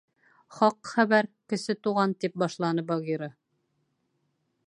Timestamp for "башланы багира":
2.45-3.31